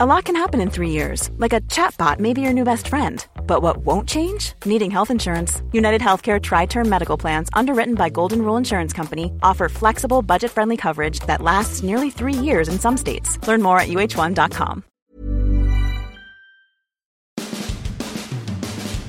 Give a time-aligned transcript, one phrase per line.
[0.00, 2.86] A lot can happen in three years, like a chatbot may be your new best
[2.86, 3.26] friend.
[3.48, 4.52] But what won't change?
[4.64, 5.60] Needing health insurance.
[5.72, 10.52] United Healthcare Tri Term Medical Plans, underwritten by Golden Rule Insurance Company, offer flexible, budget
[10.52, 13.44] friendly coverage that lasts nearly three years in some states.
[13.48, 14.84] Learn more at uh1.com.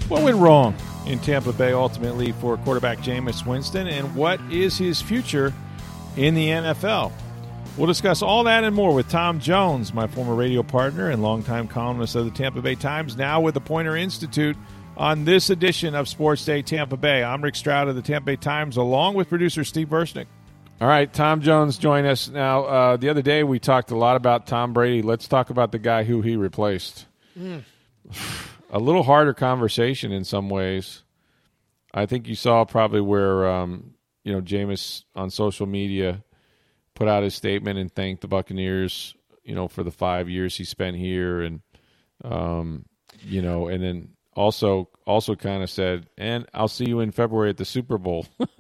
[0.08, 0.76] What went wrong
[1.06, 5.54] in Tampa Bay ultimately for quarterback Jameis Winston, and what is his future
[6.18, 7.12] in the NFL?
[7.78, 11.68] We'll discuss all that and more with Tom Jones, my former radio partner and longtime
[11.70, 14.58] columnist of the Tampa Bay Times, now with the Poynter Institute
[14.98, 17.24] on this edition of Sports Day Tampa Bay.
[17.24, 20.26] I'm Rick Stroud of the Tampa Bay Times, along with producer Steve Versnick.
[20.82, 22.66] All right, Tom Jones join us now.
[22.66, 25.02] Uh, the other day we talked a lot about Tom Brady.
[25.02, 27.06] Let's talk about the guy who he replaced.
[27.38, 27.64] Mm.
[28.70, 31.04] a little harder conversation in some ways.
[31.94, 36.24] I think you saw probably where um, you know Jameis on social media
[37.00, 40.66] put out his statement and thanked the Buccaneers, you know, for the five years he
[40.66, 41.62] spent here, and
[42.24, 42.86] um,
[43.22, 47.50] you know, and then also also kind of said, "And I'll see you in February
[47.50, 48.28] at the Super Bowl."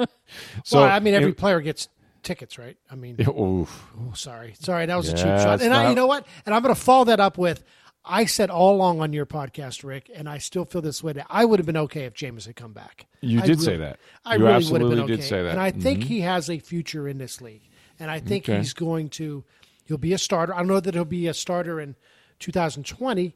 [0.63, 1.89] so well, I mean, every it, player gets
[2.23, 2.77] tickets, right?
[2.89, 3.67] I mean, oh,
[4.13, 5.61] sorry, sorry, that was yeah, a cheap shot.
[5.61, 6.25] And not, I, you know what?
[6.45, 7.63] And I'm going to follow that up with.
[8.05, 11.11] I said all along on your podcast, Rick, and I still feel this way.
[11.11, 13.05] That I would have been okay if Jameis had come back.
[13.19, 13.99] You I did really, say that.
[14.23, 15.15] I you really would have been okay.
[15.17, 16.07] did say that, and I think mm-hmm.
[16.07, 17.68] he has a future in this league
[17.99, 18.57] and I think okay.
[18.57, 19.43] he's going to
[19.85, 20.53] he'll be a starter.
[20.53, 21.95] I don't know that he'll be a starter in
[22.39, 23.35] 2020,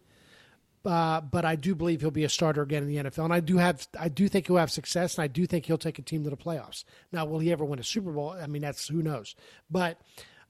[0.86, 3.26] uh, but I do believe he'll be a starter again in the NFL.
[3.26, 5.78] And I do have I do think he'll have success, and I do think he'll
[5.78, 6.84] take a team to the playoffs.
[7.12, 8.32] Now, will he ever win a Super Bowl?
[8.32, 9.36] I mean, that's who knows,
[9.70, 10.00] but.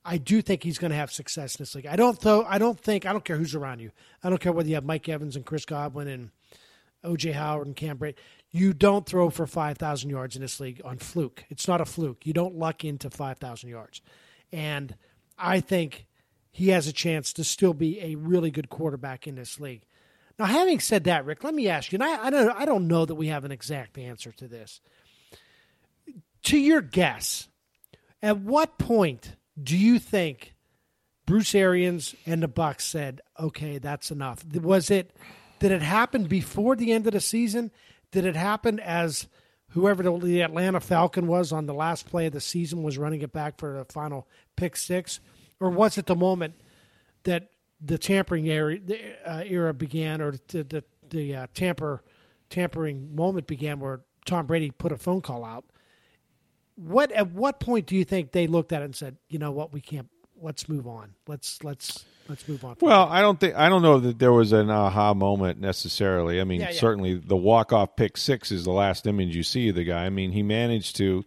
[0.06, 1.86] I do think he's going to have success in this league.
[1.86, 2.44] I don't though.
[2.44, 3.06] I don't think.
[3.06, 3.92] I don't care who's around you.
[4.22, 6.32] I don't care whether you have Mike Evans and Chris Godwin and
[7.06, 8.16] OJ Howard and Cam Brate.
[8.56, 11.44] You don't throw for five thousand yards in this league on fluke.
[11.50, 12.26] It's not a fluke.
[12.26, 14.02] You don't luck into five thousand yards.
[14.52, 14.96] And
[15.40, 16.06] I think
[16.52, 19.82] he has a chance to still be a really good quarterback in this league.
[20.38, 22.88] Now, having said that, Rick, let me ask you, and I, I, don't, I don't
[22.88, 24.82] know that we have an exact answer to this.
[26.44, 27.48] To your guess,
[28.22, 30.54] at what point do you think
[31.26, 34.44] Bruce Arians and the Bucks said, "Okay, that's enough"?
[34.54, 35.16] Was it
[35.60, 37.72] did it happen before the end of the season?
[38.14, 39.28] Did it happen as
[39.72, 43.34] whoever the Atlanta Falcon was on the last play of the season was running it
[43.34, 45.20] back for the final pick six,
[45.60, 46.54] or was it the moment
[47.24, 47.50] that
[47.82, 48.78] the tampering era,
[49.26, 52.04] uh, era began, or the the, the uh, tamper
[52.52, 55.66] tampering moment began, where Tom Brady put a phone call out?
[56.76, 59.52] What at what point do you think they looked at it and said, you know
[59.52, 60.10] what, we can't
[60.40, 61.16] let's move on.
[61.28, 62.78] Let's let's let's move on.
[62.82, 66.42] Well, I don't think I don't know that there was an aha moment necessarily.
[66.42, 66.80] I mean, yeah, yeah.
[66.80, 70.06] certainly the walk off pick six is the last image you see of the guy.
[70.06, 71.26] I mean, he managed to.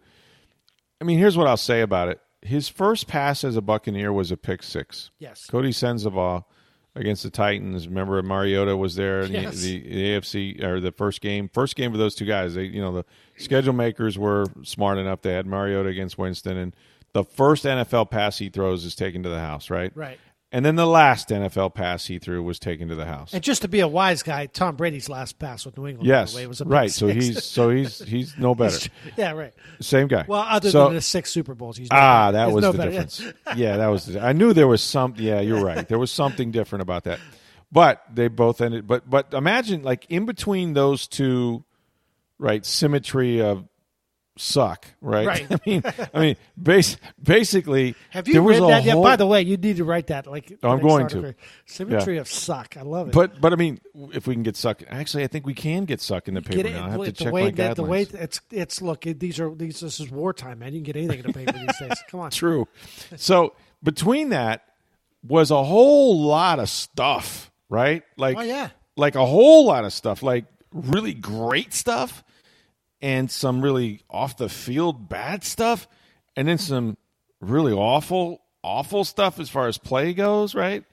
[0.99, 2.19] I mean, here's what I'll say about it.
[2.41, 5.11] His first pass as a Buccaneer was a pick six.
[5.19, 5.47] Yes.
[5.51, 6.43] Coty Sensabaugh
[6.97, 7.87] against the Titans.
[7.87, 9.61] Remember, Mariota was there in yes.
[9.61, 11.49] the, the, AFC or the first game.
[11.53, 12.55] First game for those two guys.
[12.55, 13.05] They, you know, the
[13.37, 15.21] schedule makers were smart enough.
[15.21, 16.75] They had Mariota against Winston, and
[17.13, 19.91] the first NFL pass he throws is taken to the house, right?
[19.95, 20.19] Right.
[20.49, 23.33] And then the last NFL pass he threw was taken to the house.
[23.33, 26.33] And just to be a wise guy, Tom Brady's last pass with New England, yes,
[26.33, 26.89] way, was a right.
[26.89, 26.99] Six.
[26.99, 28.89] So he's so he's he's no better.
[29.17, 29.53] yeah, right.
[29.81, 30.23] Same guy.
[30.25, 32.37] Well, other so, than the six Super Bowls, he's no ah, better.
[32.37, 32.91] that he's was no the better.
[32.91, 33.23] difference.
[33.57, 34.15] yeah, that was.
[34.15, 35.15] I knew there was some.
[35.17, 35.85] Yeah, you're right.
[35.85, 37.19] There was something different about that.
[37.69, 38.87] But they both ended.
[38.87, 41.65] But but imagine like in between those two,
[42.39, 42.65] right?
[42.65, 43.65] Symmetry of
[44.37, 45.27] suck, right?
[45.27, 45.47] Right.
[45.51, 45.83] I mean,
[46.13, 48.95] I mean, base, basically, have you read that yet?
[48.95, 50.27] By the way, you need to write that.
[50.27, 52.21] Like, oh, I'm going to symmetry yeah.
[52.21, 52.75] of suck.
[52.77, 53.13] I love it.
[53.13, 53.79] But but I mean,
[54.13, 56.69] if we can get suck, actually, I think we can get suck in the paper
[56.69, 56.85] now.
[56.85, 57.75] I have to check way my that, guidelines.
[57.75, 59.79] The way it's it's look, these are these.
[59.79, 60.73] This is wartime, man.
[60.73, 62.03] You can get anything in the paper these days.
[62.09, 62.31] Come on.
[62.31, 62.67] True.
[63.15, 64.63] So between that
[65.23, 68.03] was a whole lot of stuff, right?
[68.17, 72.23] Like, oh yeah, like a whole lot of stuff, like really great stuff
[73.01, 75.87] and some really off the field bad stuff,
[76.35, 76.97] and then some
[77.39, 80.83] really awful, awful stuff as far as play goes, right?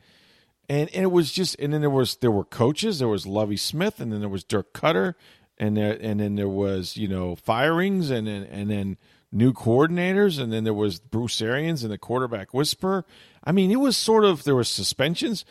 [0.69, 3.57] And and it was just, and then there was there were coaches, there was Lovie
[3.57, 5.15] Smith, and then there was Dirk Koetter
[5.59, 8.97] and there and then there was you know firings, and then and then
[9.33, 13.05] new coordinators, and then there was Bruce Arians and the quarterback whisper.
[13.43, 15.45] I mean, it was sort of there was suspensions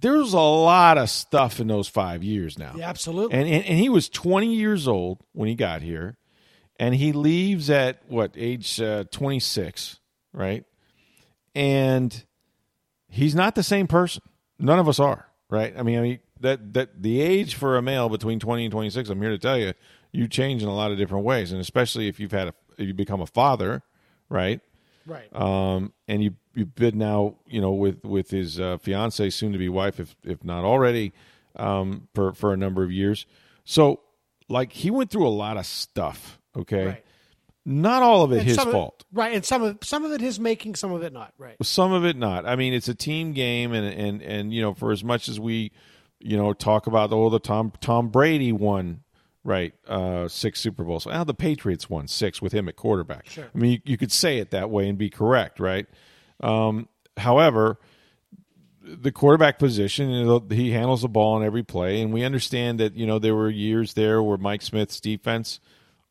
[0.00, 2.74] there's a lot of stuff in those five years now.
[2.76, 3.36] Yeah, absolutely.
[3.36, 6.16] And, and, and he was 20 years old when he got here,
[6.78, 10.00] and he leaves at what age uh, 26,
[10.32, 10.64] right?
[11.54, 12.24] And
[13.08, 14.22] he's not the same person.
[14.58, 15.74] None of us are, right?
[15.76, 19.08] I mean, I mean that that the age for a male between 20 and 26,
[19.08, 19.72] I'm here to tell you,
[20.12, 22.86] you change in a lot of different ways, and especially if you've had a, if
[22.86, 23.82] you become a father,
[24.28, 24.60] right?
[25.06, 25.34] Right.
[25.34, 29.58] Um, and you you've been now, you know, with with his uh, fiance, soon to
[29.58, 31.12] be wife, if if not already,
[31.56, 33.26] um, for for a number of years.
[33.64, 34.00] So,
[34.48, 36.38] like, he went through a lot of stuff.
[36.56, 36.86] Okay.
[36.86, 37.04] Right.
[37.66, 39.04] Not all of it And his some of- fault.
[39.12, 39.32] right?
[39.34, 41.32] And some of some of it his making, some of it not.
[41.38, 41.56] Right.
[41.62, 42.44] Some of it not.
[42.46, 45.40] I mean, it's a team game, and and and you know, for as much as
[45.40, 45.72] we,
[46.20, 49.00] you know, talk about oh, the Tom Tom Brady won
[49.44, 51.06] right uh, six Super Bowls.
[51.06, 53.28] Well, the Patriots won six with him at quarterback.
[53.28, 53.50] Sure.
[53.54, 55.86] I mean, you, you could say it that way and be correct, right?
[56.40, 57.78] Um, however,
[58.82, 62.80] the quarterback position, you know, he handles the ball on every play, and we understand
[62.80, 65.60] that you know there were years there where Mike Smith's defense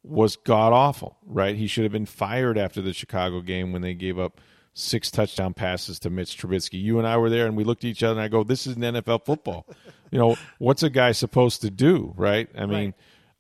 [0.04, 1.56] was god awful, right?
[1.56, 4.42] He should have been fired after the Chicago game when they gave up
[4.74, 6.82] six touchdown passes to Mitch Trubisky.
[6.82, 8.68] You and I were there, and we looked at each other, and I go, "This
[8.68, 9.66] is an NFL football.
[10.12, 12.50] you know, what's a guy supposed to do, right?
[12.58, 12.94] I mean,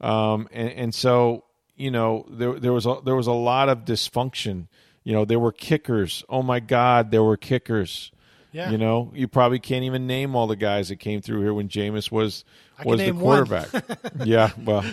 [0.03, 1.45] um, and, and so
[1.75, 4.67] you know, there there was a, there was a lot of dysfunction.
[5.03, 6.23] You know, there were kickers.
[6.29, 8.11] Oh my God, there were kickers.
[8.51, 8.69] Yeah.
[8.69, 11.69] You know, you probably can't even name all the guys that came through here when
[11.69, 12.45] Jameis was
[12.85, 13.67] was the quarterback.
[14.23, 14.85] yeah, well,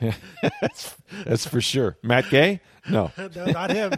[0.60, 0.94] that's,
[1.24, 1.96] that's for sure.
[2.02, 2.60] Matt Gay?
[2.88, 3.10] No.
[3.34, 3.92] no, not him.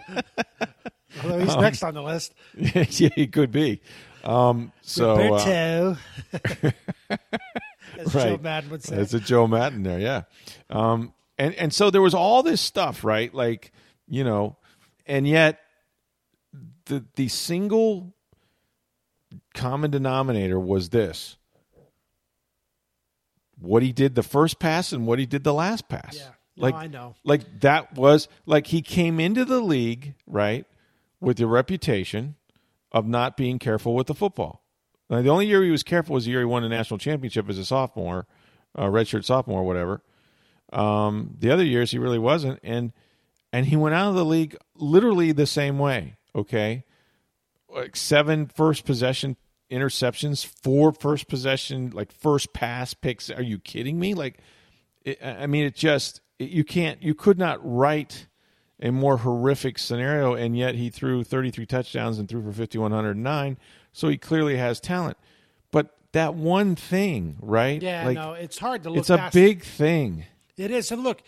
[1.22, 2.32] Although he's Um, next on the list.
[2.56, 3.82] yeah, he could be.
[4.24, 5.96] Um, so uh,
[8.00, 8.42] As Joe right.
[8.42, 8.96] Maddon would say.
[8.96, 10.22] That's a Joe Maddon there, yeah.
[10.68, 13.32] Um, and and so there was all this stuff, right?
[13.34, 13.72] Like
[14.08, 14.56] you know,
[15.06, 15.60] and yet
[16.86, 18.14] the the single
[19.54, 21.36] common denominator was this:
[23.58, 26.16] what he did the first pass and what he did the last pass.
[26.16, 26.30] Yeah.
[26.56, 27.14] No, like I know.
[27.24, 30.66] Like that was like he came into the league right
[31.20, 32.36] with the reputation
[32.92, 34.62] of not being careful with the football.
[35.10, 37.48] Now, the only year he was careful was the year he won a national championship
[37.50, 38.26] as a sophomore,
[38.76, 40.02] uh, redshirt sophomore, whatever.
[40.72, 42.92] Um, the other years he really wasn't, and
[43.52, 46.14] and he went out of the league literally the same way.
[46.34, 46.84] Okay,
[47.68, 49.36] like seven first possession
[49.68, 53.30] interceptions, four first possession like first pass picks.
[53.30, 54.14] Are you kidding me?
[54.14, 54.38] Like,
[55.02, 58.28] it, I mean, it just it, you can't you could not write
[58.80, 63.58] a more horrific scenario, and yet he threw 33 touchdowns and threw for 5109.
[63.92, 65.16] So he clearly has talent,
[65.72, 67.80] but that one thing, right?
[67.82, 70.24] yeah, like, no, it's hard to look it's a past big thing.
[70.56, 70.90] It is.
[70.92, 71.22] And look,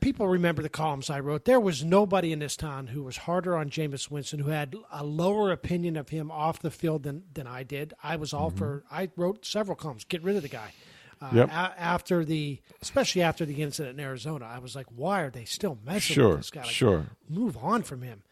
[0.00, 1.44] people remember the columns I wrote.
[1.44, 5.04] There was nobody in this town who was harder on Jameis Winston, who had a
[5.04, 7.94] lower opinion of him off the field than, than I did.
[8.02, 10.72] I was all for, I wrote several columns, get rid of the guy.
[11.22, 11.36] Uh, Mm-hmm.
[11.36, 11.48] Yep.
[11.50, 15.44] a- after the, especially after the incident in Arizona, I was like, why are they
[15.44, 16.62] still messing Sure, with this guy?
[16.62, 17.06] Like, sure.
[17.28, 18.22] Move on from him.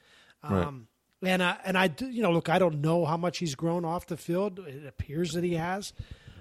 [0.43, 0.67] Right.
[1.23, 3.85] Um, and I, and I, you know, look, I don't know how much he's grown
[3.85, 4.61] off the field.
[4.61, 5.93] It appears that he has.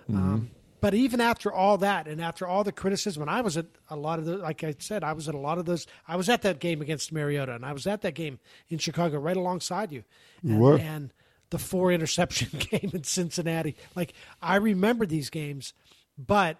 [0.10, 3.66] Um, but even after all that, and after all the criticism, and I was at
[3.90, 5.88] a lot of the, like I said, I was at a lot of those.
[6.08, 8.40] I was at that game against Mariota, and I was at that game
[8.70, 10.04] in Chicago, right alongside you.
[10.44, 10.78] And, were.
[10.78, 11.12] and
[11.50, 13.76] the four interception game in Cincinnati.
[13.96, 15.74] Like I remember these games,
[16.18, 16.58] but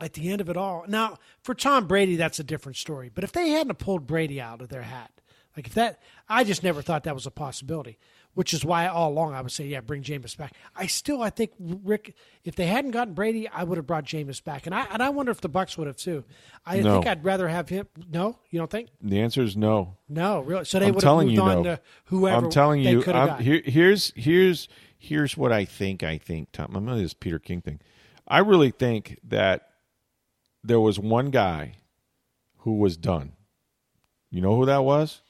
[0.00, 3.10] at the end of it all, now for Tom Brady, that's a different story.
[3.12, 5.10] But if they hadn't pulled Brady out of their hat,
[5.56, 7.98] like if that, I just never thought that was a possibility.
[8.34, 10.52] Which is why all along I would say, yeah, bring Jameis back.
[10.76, 12.14] I still, I think Rick,
[12.44, 15.08] if they hadn't gotten Brady, I would have brought Jameis back, and I and I
[15.08, 16.22] wonder if the Bucks would have too.
[16.66, 16.92] I No.
[16.96, 17.88] think I'd rather have him.
[18.10, 18.90] No, you don't think?
[19.00, 19.96] The answer is no.
[20.06, 20.66] No, really.
[20.66, 21.76] So they I'm would have telling moved you, on no.
[21.76, 22.44] to whoever.
[22.44, 23.02] I'm telling you.
[23.06, 24.68] I'm, here, here's here's
[24.98, 26.02] here's what I think.
[26.02, 26.76] I think Tom.
[26.76, 27.80] I'm to this Peter King thing.
[28.28, 29.70] I really think that
[30.62, 31.76] there was one guy
[32.58, 33.32] who was done.
[34.30, 35.22] You know who that was?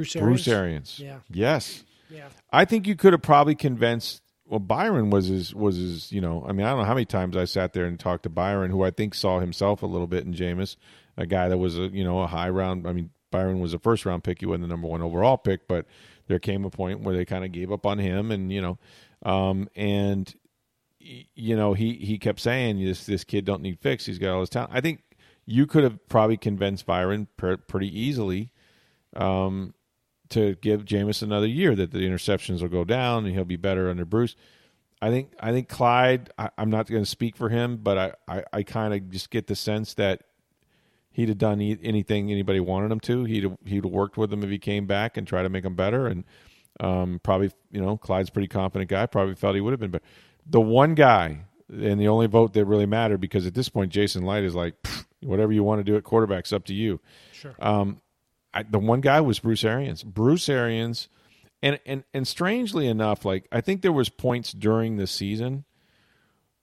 [0.00, 0.98] Bruce Bruce Arians.
[0.98, 1.00] Arians.
[1.00, 1.18] Yeah.
[1.30, 1.84] Yes.
[2.10, 2.28] Yeah.
[2.50, 4.22] I think you could have probably convinced.
[4.46, 6.10] Well, Byron was his was his.
[6.10, 8.24] You know, I mean, I don't know how many times I sat there and talked
[8.24, 10.76] to Byron, who I think saw himself a little bit in Jameis,
[11.16, 12.86] a guy that was a you know a high round.
[12.86, 14.40] I mean, Byron was a first round pick.
[14.40, 15.86] He wasn't the number one overall pick, but
[16.26, 18.78] there came a point where they kind of gave up on him, and you know,
[19.22, 20.32] um, and
[20.98, 24.04] you know he he kept saying this this kid don't need fix.
[24.06, 24.72] He's got all his talent.
[24.74, 25.02] I think
[25.46, 28.50] you could have probably convinced Byron per, pretty easily
[29.16, 29.74] um,
[30.30, 33.90] to give Jameis another year that the interceptions will go down and he'll be better
[33.90, 34.36] under Bruce.
[35.02, 36.30] I think I think Clyde.
[36.38, 39.30] I, I'm not going to speak for him, but I I, I kind of just
[39.30, 40.22] get the sense that
[41.12, 43.24] he'd have done anything anybody wanted him to.
[43.24, 45.64] He'd have, he'd have worked with him if he came back and tried to make
[45.64, 46.06] him better.
[46.06, 46.24] And
[46.80, 49.06] um, probably you know Clyde's a pretty confident guy.
[49.06, 50.04] Probably felt he would have been better.
[50.46, 54.24] The one guy and the only vote that really mattered because at this point Jason
[54.26, 54.74] Licht is like
[55.20, 57.00] whatever you want to do at quarterback's up to you.
[57.32, 57.54] Sure.
[57.58, 58.00] Um,
[58.52, 60.02] I, the one guy was Bruce Arians.
[60.02, 61.08] Bruce Arians,
[61.62, 65.64] and and and strangely enough, like I think there was points during the season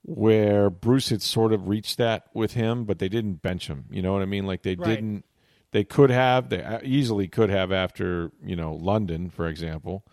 [0.04, 3.86] where Bruce had sort of reached that with him, but they didn't bench him.
[3.90, 4.46] You know what I mean?
[4.46, 4.96] Like they Right.
[4.96, 5.26] didn't
[5.72, 10.06] They could have, they easily could have after you know London, for example,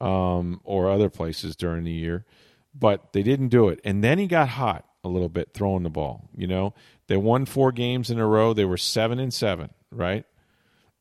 [0.00, 2.26] um, or other places during the year,
[2.74, 3.80] but they didn't do it.
[3.84, 6.28] And then he got hot a little bit throwing the ball.
[6.36, 6.74] You know,
[7.06, 8.52] they won four games in a row.
[8.52, 10.26] They were seven and seven, right?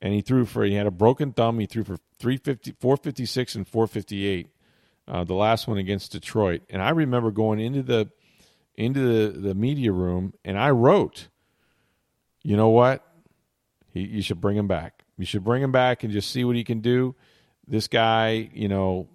[0.02, 1.60] And he threw for he had a broken thumb.
[1.60, 4.48] He threw for 350, 456 and 458.
[5.08, 6.62] Uh, the last one against Detroit.
[6.70, 8.10] And I remember going into the
[8.76, 11.30] into the, the media room and I wrote,
[12.44, 13.04] you know what?
[13.92, 15.04] He, you should bring him back.
[15.18, 17.16] You should bring him back and just see what he can do.
[17.68, 19.10] This guy, you know,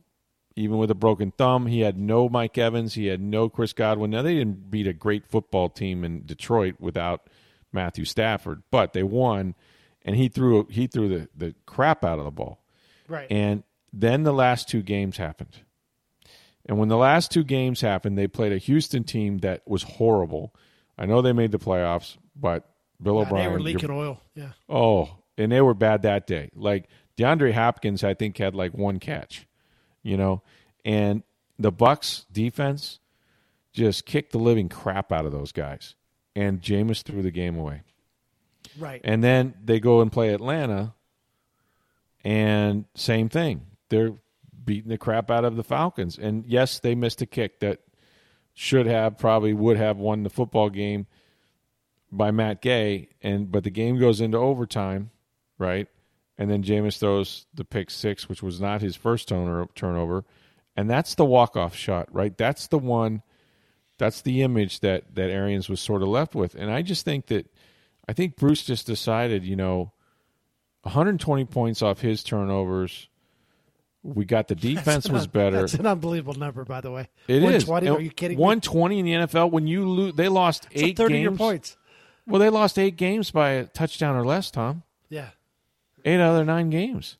[0.56, 4.10] even with a broken thumb, he had no Mike Evans, he had no Chris Godwin.
[4.10, 7.28] Now they didn't beat a great football team in Detroit without
[7.72, 9.54] Matthew Stafford, but they won,
[10.04, 12.62] and he threw he threw the, the crap out of the ball.
[13.08, 13.26] Right.
[13.30, 15.58] And then the last two games happened.
[16.66, 20.54] And when the last two games happened, they played a Houston team that was horrible.
[20.96, 22.68] I know they made the playoffs, but
[23.02, 23.44] Bill Yeah, O'Brien.
[23.46, 24.20] they were leaking oil.
[24.34, 24.50] Yeah.
[24.68, 26.50] Oh, and they were bad that day.
[26.54, 29.46] Like DeAndre Hopkins, I think had like one catch,
[30.02, 30.42] you know,
[30.84, 31.22] and
[31.58, 33.00] the Bucks defense
[33.72, 35.94] just kicked the living crap out of those guys,
[36.36, 37.82] and Jameis threw the game away.
[38.78, 39.00] Right.
[39.04, 40.94] And then they go and play Atlanta,
[42.24, 43.66] and same thing.
[43.88, 44.14] They're
[44.64, 46.18] beating the crap out of the Falcons.
[46.18, 47.80] And yes, they missed a kick that
[48.54, 51.06] should have, probably would have won the football game
[52.10, 53.08] by Matt Gay.
[53.22, 55.10] And but the game goes into overtime,
[55.58, 55.88] right?
[56.38, 60.24] And then Jameis throws the pick six, which was not his first turnover.
[60.76, 62.36] And that's the walk off shot, right?
[62.36, 63.22] That's the one
[63.98, 66.54] that's the image that that Arians was sort of left with.
[66.54, 67.46] And I just think that
[68.12, 69.90] I think Bruce just decided, you know,
[70.82, 73.08] 120 points off his turnovers.
[74.02, 75.60] We got the defense was better.
[75.60, 77.08] That's an unbelievable number, by the way.
[77.26, 77.64] It is.
[77.66, 78.42] 120, And Are you kidding me?
[78.42, 81.22] 120 in the NFL when you lose they lost It's a 8 third of games.
[81.22, 81.78] your points.
[82.26, 84.82] Well, they lost 8 games by a touchdown or less, Tom.
[85.08, 85.30] Yeah.
[86.04, 87.16] 8 out of their 9 games.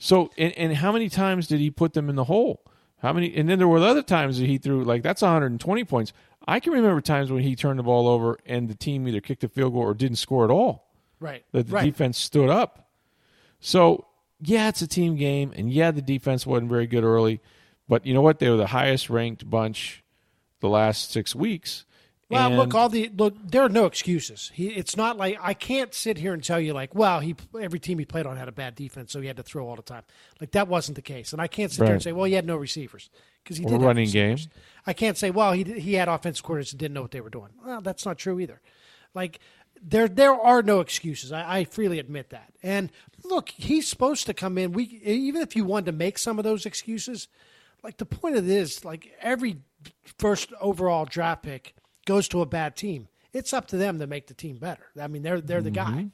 [0.00, 2.64] So and, and how many times did he put them in the hole?
[3.02, 6.12] How many and then there were other times that he threw like that's 120 points.
[6.48, 9.44] I can remember times when he turned the ball over and the team either kicked
[9.44, 10.88] a field goal or didn't score at all.
[11.20, 11.44] Right.
[11.52, 11.84] that the right.
[11.84, 12.88] defense stood up.
[13.60, 14.06] So
[14.40, 17.40] yeah, it's a team game, and yeah, the defense wasn't very good early,
[17.88, 18.38] but you know what?
[18.38, 20.04] They were the highest ranked bunch
[20.60, 21.84] the last six weeks.
[22.30, 23.34] Well, And- look, all the look.
[23.42, 24.50] There are no excuses.
[24.54, 27.80] He, it's not like I can't sit here and tell you like, well, he every
[27.80, 29.82] team he played on had a bad defense, so he had to throw all the
[29.82, 30.02] time.
[30.40, 32.44] Like that wasn't the case, and I can't sit there and say, well, he had
[32.46, 33.08] no receivers
[33.42, 34.46] because he Or did running receivers.
[34.46, 34.54] game.
[34.86, 37.30] I can't say, well, he he had offensive coordinators that didn't know what they were
[37.30, 37.48] doing.
[37.64, 38.60] Well, that's not true either.
[39.14, 39.38] Like
[39.82, 41.32] there there are no excuses.
[41.32, 42.52] I, I freely admit that.
[42.62, 42.92] And
[43.24, 44.72] look, he's supposed to come in.
[44.72, 47.26] We even if you wanted to make some of those excuses,
[47.82, 49.60] like the point of this, like every
[50.18, 51.74] first overall draft pick
[52.08, 53.06] goes to a bad team.
[53.32, 54.86] It's up to them to make the team better.
[55.00, 56.06] I mean, they're they're the guy.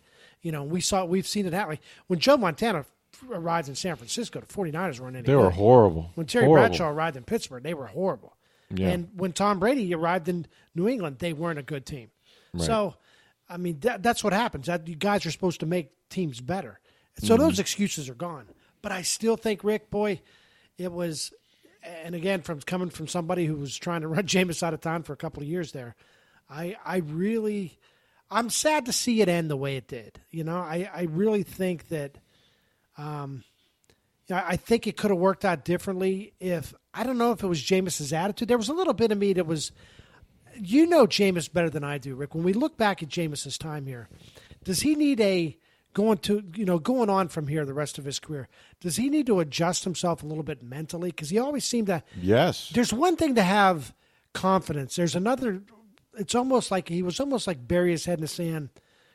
[0.42, 1.78] You know, we saw we've seen it happen.
[2.08, 2.84] When Joe Montana
[3.30, 5.52] arrived in San Francisco, the 49ers weren't any they were good.
[5.54, 6.10] horrible.
[6.16, 6.68] When Terry Horrible.
[6.68, 8.36] Bradshaw arrived in Pittsburgh, they were horrible.
[8.74, 8.88] Yeah.
[8.88, 12.10] And when Tom Brady arrived in New England, they weren't a good team.
[12.58, 12.94] So,
[13.48, 14.66] I mean, that, that's what happens.
[14.66, 16.80] That you guys are supposed to make teams better.
[17.18, 17.42] So Mm-hmm.
[17.44, 18.46] those excuses are gone.
[18.82, 20.20] But I still think Rick, boy,
[20.78, 21.32] it was.
[21.84, 25.02] And again, from coming from somebody who was trying to run Jameis out of town
[25.02, 25.94] for a couple of years there,
[26.48, 27.78] I I really,
[28.30, 30.20] I'm sad to see it end the way it did.
[30.30, 32.18] You know, I I really think that.
[32.96, 33.42] Um,
[34.26, 37.46] yeah, I think it could have worked out differently if I don't know if it
[37.46, 38.48] was Jameis's attitude.
[38.48, 39.70] There was a little bit of me that was,
[40.56, 42.34] you know, Jameis better than I do, Rick.
[42.34, 44.08] When we look back at Jameis's time here,
[44.62, 45.58] does he need a
[45.94, 48.48] going to you know going on from here the rest of his career?
[48.80, 51.10] Does he need to adjust himself a little bit mentally?
[51.10, 52.02] Because he always seemed to.
[52.20, 52.70] Yes.
[52.74, 53.94] There's one thing to have
[54.34, 54.96] confidence.
[54.96, 55.62] There's another.
[56.16, 58.68] It's almost like he was almost like bury his head in the sand,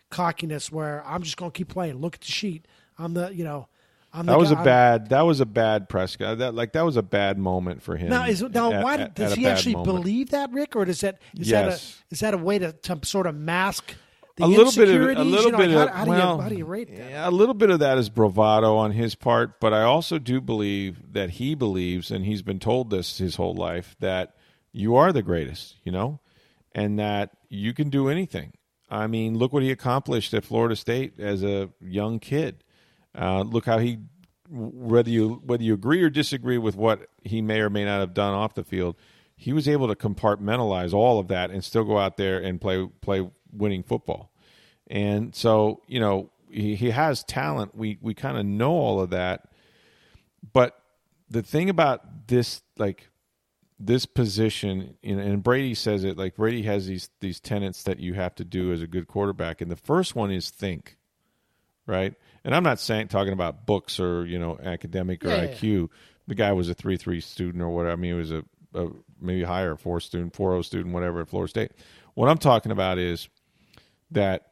[0.10, 0.72] cockiness.
[0.72, 1.98] Where I'm just going to keep playing.
[1.98, 2.66] Look at the sheet.
[2.98, 3.68] I'm the you know.
[4.12, 5.10] I'm the That was guy- a I'm- bad.
[5.10, 6.16] That was a bad press.
[6.16, 6.34] guy.
[6.34, 8.10] That like that was a bad moment for him.
[8.10, 9.98] Now, is now at- why at- does at he actually moment.
[9.98, 11.52] believe that, Rick, or does that is Yes.
[11.52, 11.68] that
[12.12, 13.94] a is that a way to, to sort of mask
[14.40, 16.38] a little bit of a You little know, bit like, of how, how well, do
[16.38, 17.10] you how do you rate that?
[17.10, 20.42] yeah, a little bit of that is bravado on his part, but I also do
[20.42, 24.36] believe that he believes, and he's been told this his whole life, that
[24.72, 26.20] you are the greatest, you know,
[26.74, 28.54] and that you can do anything.
[28.90, 32.64] I mean, look what he accomplished at Florida State as a young kid.
[33.16, 34.00] Uh, look how he,
[34.50, 38.14] whether you whether you agree or disagree with what he may or may not have
[38.14, 38.96] done off the field,
[39.36, 42.88] he was able to compartmentalize all of that and still go out there and play
[43.02, 44.29] play winning football.
[44.90, 47.76] And so, you know, he, he has talent.
[47.76, 49.50] We we kind of know all of that.
[50.54, 50.80] But
[51.30, 53.10] the thing about this, like
[53.80, 58.00] this position, you know, and Brady says it, like Brady has these these tenets that
[58.00, 60.98] you have to do as a good quarterback, and the first one is think.
[61.86, 62.14] right?
[62.44, 65.90] And I'm not saying talking about books or you know academic or Yeah, yeah, IQ.
[66.28, 67.94] The guy was a three three student or whatever.
[67.94, 68.44] I mean, he was a,
[68.74, 68.88] a
[69.22, 71.72] maybe higher four student, four zero student, whatever at Florida State.
[72.16, 73.30] What I'm talking about is
[74.12, 74.49] that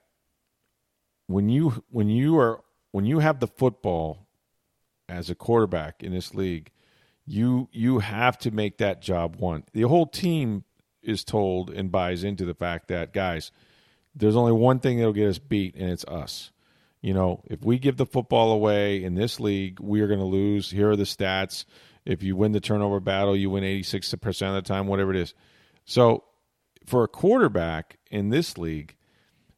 [1.27, 4.27] when you when you are when you have the football
[5.09, 6.71] as a quarterback in this league,
[7.25, 9.63] you you have to make that job one.
[9.73, 10.63] The whole team
[11.03, 13.51] is told and buys into the fact that guys,
[14.15, 16.51] there's only one thing that'll get us beat, and it's us.
[17.01, 20.25] You know, if we give the football away in this league, we are going to
[20.25, 20.71] lose.
[20.71, 21.63] Here are the stats.
[22.05, 25.33] If you win the turnover battle, you win 86% of the time, whatever it is.
[25.85, 26.23] So,
[26.85, 28.96] for a quarterback in this league,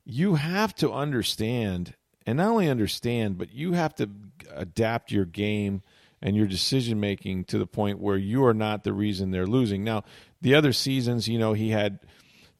[0.06, 4.10] you have to understand, and not only understand, but you have to
[4.54, 5.82] adapt your game
[6.22, 9.84] and your decision making to the point where you are not the reason they're losing.
[9.84, 10.04] Now,
[10.42, 12.00] the other seasons, you know, he had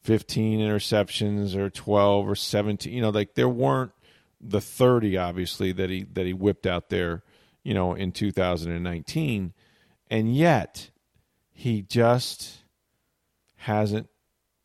[0.02, 3.92] 15 interceptions or 12 or 17, you know, like there weren't
[4.40, 7.22] the 30 obviously that he that he whipped out there,
[7.62, 9.52] you know, in 2019.
[10.10, 10.90] And yet
[11.52, 12.64] he just
[13.56, 14.08] hasn't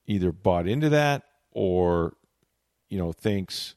[0.07, 2.13] either bought into that or
[2.89, 3.75] you know thinks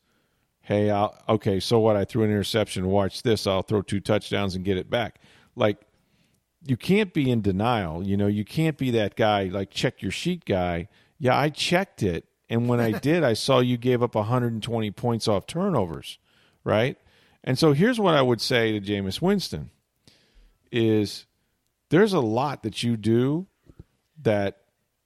[0.61, 1.97] hey I'll, okay so what?
[1.97, 2.87] I threw an interception.
[2.87, 3.47] Watch this.
[3.47, 5.21] I'll throw two touchdowns and get it back.
[5.57, 5.79] Like
[6.65, 8.27] you can't be in denial you know?
[8.27, 10.88] You can't be that guy like check your sheet guy.
[11.19, 15.29] Yeah i checked it and when i did i saw you gave up 120 points
[15.29, 16.19] off turnovers
[16.65, 16.99] right?
[17.45, 19.71] And so here's what i would say to Jameis winston
[20.71, 21.27] is
[21.91, 23.47] there's a lot that you do
[24.23, 24.59] that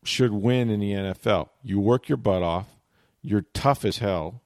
[0.04, 1.50] should win in the NFL.
[1.62, 2.66] You work your butt off.
[3.22, 4.42] You're tough as hell,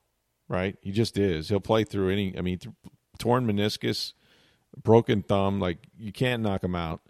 [0.48, 0.76] right?
[0.82, 1.48] He just is.
[1.48, 2.36] He'll play through any.
[2.36, 2.74] I mean, th-
[3.18, 4.12] torn meniscus,
[4.82, 5.60] broken thumb.
[5.60, 7.00] Like you can't knock him out.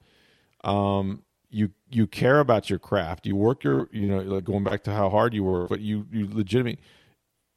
[0.64, 3.26] Um, you you care about your craft.
[3.26, 3.88] You work your.
[3.92, 6.82] You know, like going back to how hard you were, but you you legitimately.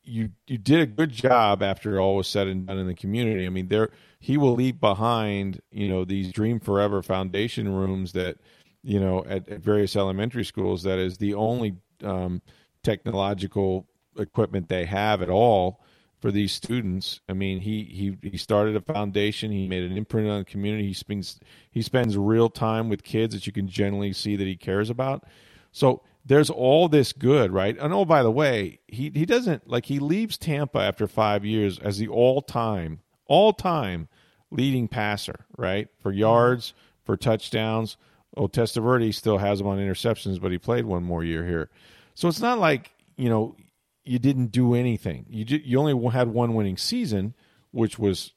[0.03, 3.45] You you did a good job after all was said and done in the community.
[3.45, 3.89] I mean, there
[4.19, 8.37] he will leave behind you know these Dream Forever Foundation rooms that
[8.83, 12.41] you know, at, at various elementary schools that is the only um,
[12.83, 13.87] technological
[14.19, 15.81] equipment they have at all
[16.19, 17.21] for these students.
[17.29, 19.51] I mean, he he he started a foundation.
[19.51, 20.87] He made an imprint on the community.
[20.87, 21.39] He spends
[21.71, 25.23] he spends real time with kids that you can generally see that he cares about.
[25.71, 27.77] So there's all this good, right?
[27.79, 31.79] And oh, by the way, he he doesn't like he leaves Tampa after five years
[31.79, 34.09] as the all time all time
[34.51, 35.87] leading passer, right?
[36.01, 37.97] For yards, for touchdowns.
[38.35, 41.69] Oh, Testaverde still has him on interceptions, but he played one more year here.
[42.13, 43.55] So it's not like you know
[44.03, 45.25] you didn't do anything.
[45.29, 47.35] You ju- you only had one winning season,
[47.71, 48.33] which was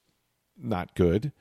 [0.59, 1.33] not good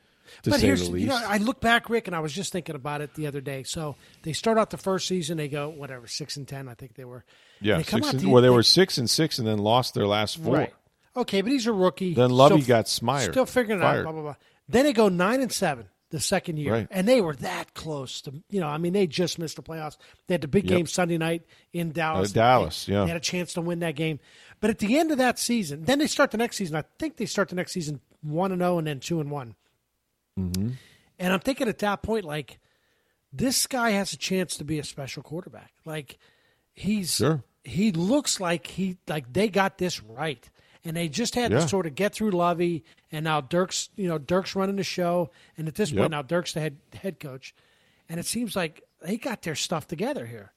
[0.42, 1.02] to but say here's, the least.
[1.02, 3.40] you know, I look back, Rick, and I was just thinking about it the other
[3.40, 3.64] day.
[3.64, 6.94] So they start out the first season, they go whatever six and ten, I think
[6.94, 7.24] they were.
[7.60, 9.94] yeah, they six and, the- well, they they- were six and six, and then lost
[9.94, 10.56] their last four.
[10.56, 10.74] Right.
[11.14, 12.14] Okay, but he's a rookie.
[12.14, 14.02] Then Lovie Still- got smired, Still figuring it out.
[14.04, 14.34] Blah blah blah.
[14.68, 16.88] Then they go nine and seven the second year, Right.
[16.90, 18.32] and they were that close to.
[18.48, 19.96] You know, I mean, they just missed the playoffs.
[20.28, 20.76] They had the big Yep.
[20.76, 22.30] game Sunday night in Dallas.
[22.30, 23.00] Uh, Dallas, They- yeah.
[23.02, 24.20] They had a chance to win that game,
[24.60, 26.76] but at the end of that season, then they start the next season.
[26.76, 29.56] I think they start the next season one and zero, and then two and one.
[30.38, 30.70] Mm-hmm.
[31.18, 32.58] And I'm thinking at that point, like,
[33.32, 35.72] this guy has a chance to be a special quarterback.
[35.84, 36.18] Like,
[36.74, 37.42] he's Sure.
[37.64, 40.48] he looks like he like they got this right,
[40.84, 41.60] and they just had Yeah.
[41.60, 45.30] to sort of get through Lovie, and now Dirk's you know Dirk's running the show,
[45.56, 45.98] and at this Yep.
[45.98, 47.54] point now Dirk's the head head coach,
[48.08, 50.52] and it seems like they got their stuff together here,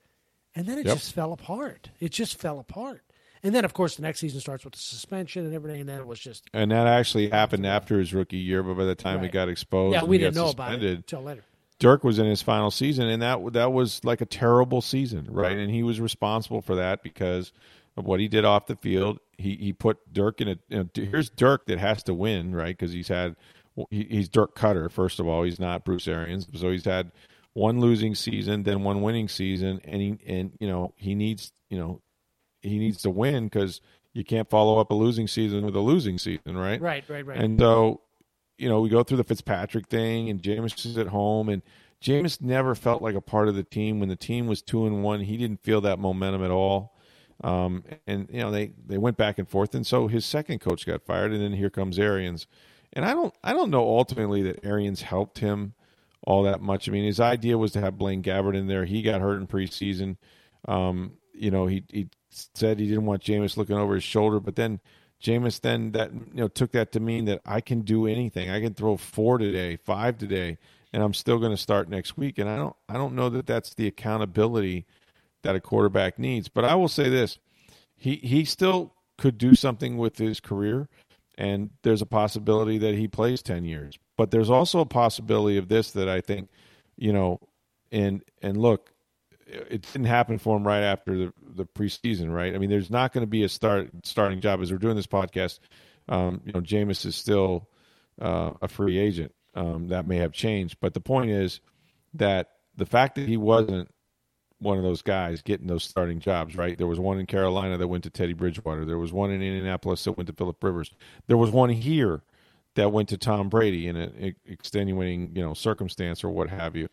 [0.56, 0.96] and then it Yep.
[0.98, 1.90] just fell apart.
[2.00, 3.02] It just fell apart.
[3.44, 6.00] And then, of course, the next season starts with the suspension and everything, and then
[6.00, 9.20] it was just And that actually happened after his rookie year, but by the time
[9.20, 9.32] it Right.
[9.32, 11.44] got exposed, yeah, we didn't know about it until later.
[11.78, 15.58] Dirk was in his final season, and that that was like a terrible season, right?
[15.58, 17.52] And he was responsible for that because
[17.98, 19.20] of what he did off the field.
[19.38, 20.56] He he put Dirk in a.
[20.70, 22.78] You know, here's Dirk that has to win, right?
[22.78, 23.36] Because he's had
[23.90, 25.44] he, he's Dirk Koetter first of all.
[25.44, 27.12] He's not Bruce Arians, so he's had
[27.54, 31.78] one losing season, then one winning season, and he and you know he needs you
[31.78, 32.02] know
[32.62, 33.82] he needs to win because
[34.16, 36.82] you can't follow up a losing season with a losing season, right?
[36.82, 37.38] Right, right, right.
[37.38, 38.02] And so,
[38.58, 41.62] you know, we go through the Fitzpatrick thing, and Jameis is at home, and
[42.02, 44.00] Jameis never felt like a part of the team.
[44.00, 46.95] When the team was two and one, he didn't feel that momentum at all.
[47.44, 50.86] Um, and you know, they they went back and forth, and so his second coach
[50.86, 52.48] got fired, and then here comes Arians.
[52.94, 55.74] And I don't I don't know ultimately that Arians helped him
[56.26, 56.88] all that much.
[56.88, 58.86] I mean, his idea was to have Blaine Gabbert in there.
[58.86, 60.18] He got hurt in preseason.
[60.68, 64.56] Um, you know, he he said he didn't want Jameis looking over his shoulder, but
[64.56, 64.80] then
[65.22, 68.50] Jameis then that you know took that to mean that I can do anything.
[68.50, 70.58] I can throw four today, five today,
[70.94, 72.38] and I'm still going to start next week.
[72.38, 74.86] And I don't I don't know that that's the accountability
[75.46, 76.50] that a quarterback needs.
[76.50, 77.40] But I will say this:
[77.96, 80.90] he he still could do something with his career.
[81.38, 83.98] and there's a possibility that he plays 10 years.
[84.18, 86.50] But there's also a possibility of this that I think,
[86.98, 87.40] you know,
[87.92, 88.92] and and look,
[89.48, 92.56] it didn't happen for him right after the, the preseason, right?
[92.56, 95.08] I mean, there's not going to be a start starting job as we're doing this
[95.08, 95.60] podcast.
[96.08, 97.70] Um, you know, Jameis is still
[98.22, 99.34] uh, a free agent.
[99.54, 101.62] Um, that may have changed, but the point is
[102.16, 103.90] that the fact that he wasn't
[104.60, 106.78] one of those guys getting those starting jobs, right?
[106.78, 108.86] There was one in Carolina that went to Teddy Bridgewater.
[108.86, 110.92] There was one in Indianapolis that went to Philip Rivers.
[111.28, 112.22] There was one here
[112.76, 116.88] that went to Tom Brady in an extenuating, you know, circumstance or what have you.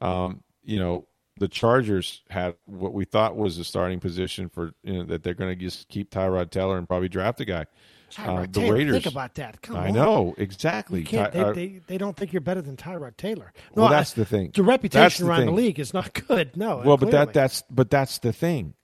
[0.00, 1.06] Um, you know,
[1.38, 5.34] the Chargers had what we thought was the starting position for you know, that they're
[5.34, 7.66] going to just keep Tyrod Taylor and probably draft a guy.
[8.10, 8.92] Tyrod uh, the Taylor, Raiders.
[9.02, 9.62] Think about that.
[9.62, 9.94] Come I on.
[9.94, 11.04] know exactly.
[11.04, 13.52] Ty- they, uh, they, they, don't think you're better than Tyrod Taylor.
[13.74, 14.52] No, well, that's I, the thing.
[14.54, 15.46] The reputation the around thing.
[15.46, 16.56] the league is not good.
[16.56, 16.82] No.
[16.84, 18.74] Well, but that that's but that's the thing.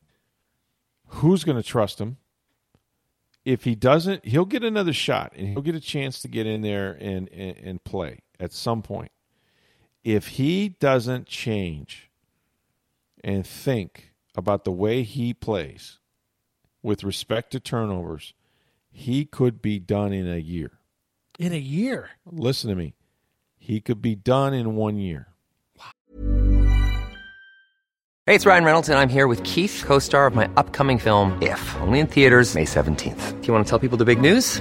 [1.06, 2.16] Who's going to trust him?
[3.44, 6.62] If he doesn't, he'll get another shot and he'll get a chance to get in
[6.62, 9.10] there and, and, and play at some point.
[10.04, 12.10] If he doesn't change
[13.22, 15.98] and think about the way he plays
[16.82, 18.32] with respect to turnovers
[18.92, 20.70] he could be done in a year.
[21.38, 22.10] In a year?
[22.30, 22.94] Listen to me.
[23.58, 25.28] He could be done in one year.
[28.26, 31.36] Hey, it's Ryan Reynolds, and I'm here with Keith, co star of my upcoming film,
[31.42, 33.40] If, only in theaters, May 17th.
[33.40, 34.60] Do you want to tell people the big news?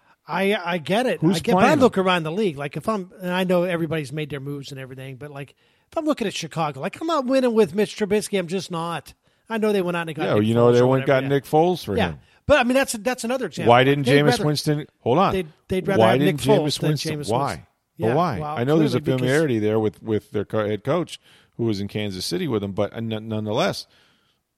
[0.27, 1.19] I I get it.
[1.19, 2.57] Who's I get, playing but I look around the league.
[2.57, 5.55] Like if I'm, and I know everybody's made their moves and everything, but like
[5.89, 8.39] if I'm looking at Chicago, like I'm not winning with Mitch Trubisky.
[8.39, 9.13] I'm just not.
[9.49, 10.23] I know they went out and got.
[10.27, 11.29] Yeah, Nick you know Foles they went got yeah.
[11.29, 12.11] Nick Foles for yeah.
[12.11, 12.19] him.
[12.45, 13.69] But I mean that's that's another example.
[13.69, 14.87] Why didn't they'd Jameis rather, Winston?
[15.01, 15.33] Hold on.
[15.33, 17.19] They'd, they'd rather why have Nick Jameis Foles than Winston?
[17.19, 17.45] Jameis why?
[17.45, 17.67] Winston.
[17.99, 18.39] But Yeah, why?
[18.39, 21.19] well, I know there's a familiarity there with with their head coach
[21.57, 23.85] who was in Kansas City with them, but uh, nonetheless,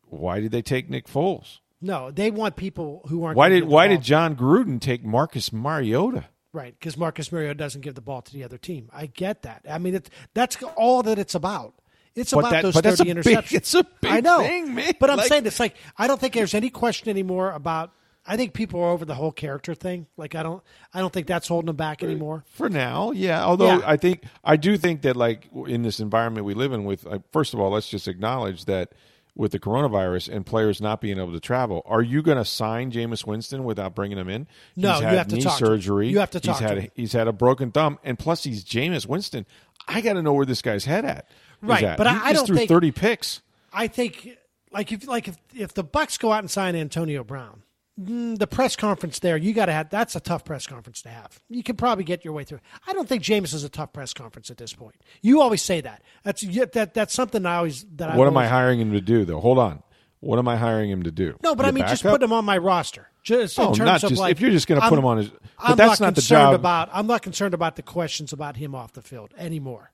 [0.07, 1.59] why did they take Nick Foles?
[1.83, 3.37] No, they want people who aren't.
[3.37, 6.25] Why did Why ball- did Jon Gruden take Marcus Mariota?
[6.53, 8.89] Right, because Marcus Mariota doesn't give the ball to the other team.
[8.93, 9.65] I get that.
[9.69, 11.73] I mean, it, that's all that it's about.
[12.15, 13.51] It's But about that- those thirty a big- interceptions.
[13.53, 14.93] it's a big I know, thing, man.
[14.99, 17.91] But I'm Like- saying it's like I don't think there's any question anymore about.
[18.25, 20.07] I think people are over the whole character thing.
[20.15, 22.45] Like I don't, I don't think that's holding them back anymore.
[22.47, 23.43] For now, yeah.
[23.43, 23.81] Although Yeah.
[23.85, 27.19] I think I do think that like in this environment we live in, with uh,
[27.33, 28.93] first of all, let's just acknowledge that
[29.35, 32.91] with the coronavirus and players not being able to travel, are you going to sign
[32.91, 34.47] Jameis Winston without bringing him in?
[34.75, 35.69] No, he's you had have to knee talk to him.
[35.71, 36.09] surgery.
[36.09, 38.63] You have to talk He's to had he's had a broken thumb, and plus he's
[38.63, 39.45] Jameis Winston.
[39.87, 41.29] I got to know where this guy's head at.
[41.61, 41.97] Right, at.
[41.97, 43.41] but He I- I just don't threw think- thirty picks.
[43.71, 44.37] I think
[44.71, 47.63] like if like if if the Bucks go out and sign Antonio Brown,
[47.99, 51.09] Mm, the press conference there you got to have that's a tough press conference to
[51.09, 51.39] have.
[51.47, 52.59] You can probably get your way through.
[52.87, 54.95] I don't think Jameis is a tough press conference at this point.
[55.21, 56.01] You always say that.
[56.23, 56.41] That's
[56.73, 59.39] that that's something I always that I What am I hiring him to do, though?
[59.39, 59.83] Hold on.
[60.21, 61.37] What am I hiring him to do?
[61.43, 63.09] No, but Be I mean, just put him on my roster.
[63.21, 65.05] Just in Oh, terms not of just- like, if you're just gonna put I'm- him
[65.05, 66.53] on his- I'm that's not not the concerned job.
[66.55, 69.91] About I'm not concerned about the questions about him off the field anymore.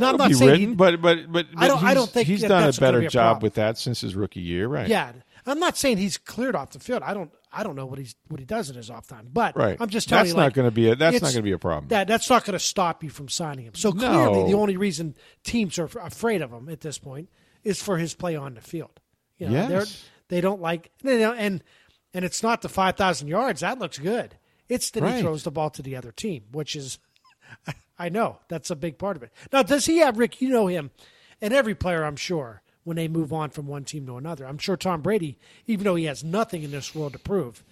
[0.00, 2.26] No, I'm not saying written, he- but but but, but I don't- I don't think
[2.26, 3.42] he's that done a better be a job problem.
[3.42, 4.88] with that since his rookie year, right?
[4.88, 5.12] Yeah,
[5.46, 7.02] I'm not saying he's cleared off the field.
[7.02, 7.30] I don't.
[7.52, 9.28] I don't know what he's what he does in his off time.
[9.32, 9.76] But Right.
[9.80, 11.58] I'm just telling That's you, not like, gonna be a- that's not gonna be a
[11.58, 11.88] problem.
[11.88, 13.74] That that's not going to stop you from signing him.
[13.74, 13.98] So No.
[14.10, 17.30] clearly, the only reason teams are afraid of him at this point
[17.64, 19.00] is for his play on the field.
[19.38, 20.04] You know, Yes.
[20.28, 21.62] they don't like you know, and
[22.12, 24.36] and it's not the five thousand yards that looks good.
[24.68, 26.98] It's that he throws the ball to the other team, which is
[27.98, 29.32] I know that's a big part of it.
[29.52, 30.42] Now, does he have Rick?
[30.42, 30.90] You know him,
[31.40, 34.58] and every player, I'm sure, when they move on from one team to another, I'm
[34.58, 37.64] sure Tom Brady, even though he has nothing in this world to prove,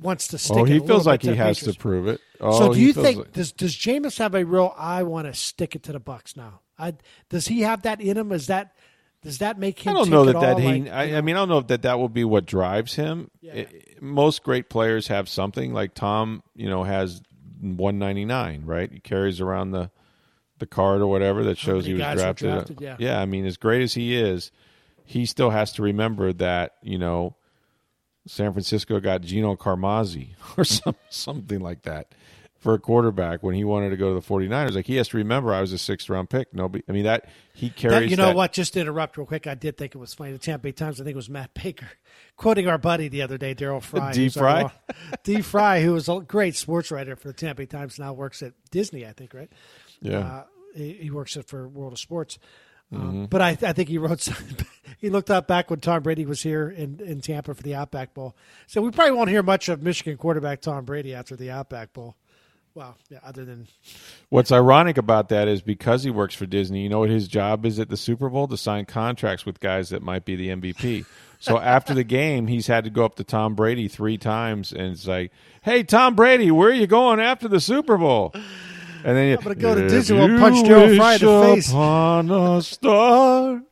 [0.00, 0.56] wants to stick.
[0.56, 1.76] Oh, he feels like he has Patriots.
[1.76, 2.20] to prove it.
[2.40, 4.72] Oh, so, do you think like- does does Jameis have a real?
[4.78, 6.60] I want to stick it to the Bucks now.
[6.78, 6.94] I,
[7.28, 8.30] does he have that in him?
[8.30, 8.76] Is that
[9.22, 9.90] does that make him?
[9.90, 10.82] I don't know that that he.
[10.82, 13.32] like, I, I mean, I don't know if that that will be what drives him.
[13.44, 13.66] I-
[14.00, 15.72] most great players have something.
[15.72, 17.20] Like Tom, you know, has
[17.60, 18.62] one ninety nine.
[18.64, 19.90] Right, he carries around the
[20.58, 22.48] the card or whatever that shows he was drafted.
[22.50, 23.20] drafted, yeah.
[23.20, 24.50] I mean, as great as he is,
[25.04, 27.36] he still has to remember that you know,
[28.26, 32.12] San Francisco got Gino Carmazzi or some something like that
[32.58, 34.74] for a quarterback when he wanted to go to the 49ers.
[34.74, 36.52] Like he has to remember I was a sixth round pick.
[36.54, 38.00] Nobody, I mean that he carries.
[38.00, 38.52] That, you know that- what?
[38.52, 40.32] Just to interrupt real quick, I did think it was funny.
[40.32, 41.86] The Tampa Bay Times, I think it was Matt Baker,
[42.36, 44.12] quoting our buddy the other day, Darrell Fry.
[44.12, 44.24] D.
[44.24, 44.70] our- Fry?
[45.22, 45.42] D.
[45.42, 48.54] Fry, who was a great sports writer for the Tampa Bay Times, now works at
[48.70, 49.50] Disney, I think, right?
[50.00, 50.18] Yeah.
[50.18, 52.38] Uh, he, he works at for World of Sports.
[52.92, 53.24] Um, Mm-hmm.
[53.26, 54.20] but I, I think he wrote.
[54.22, 54.64] Something,
[54.98, 58.14] he looked up back when Tom Brady was here in, in Tampa for the Outback
[58.14, 58.36] Bowl.
[58.68, 62.14] So we probably won't hear much of Michigan quarterback Tom Brady after the Outback Bowl.
[62.74, 63.66] Well, yeah, other than
[64.28, 67.64] What's ironic about that is because he works for Disney, you know what his job
[67.66, 68.46] is at the Super Bowl?
[68.48, 71.04] To sign contracts with guys that might be the MVP.
[71.38, 74.92] So after the game, he's had to go up to Tom Brady three times and
[74.92, 78.32] it's like, hey, Tom Brady, where are you going after the Super Bowl?
[79.06, 81.70] And then you, I'm gonna go to Disney World punch Darrell Fry in the face."
[81.70, 83.62] Upon a star